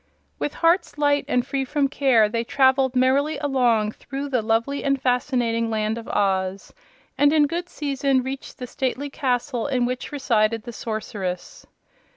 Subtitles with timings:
[0.39, 4.99] With hearts light and free from care they traveled merrily along through the lovely and
[4.99, 6.73] fascinating Land of Oz,
[7.19, 11.67] and in good season reached the stately castle in which resided the Sorceress.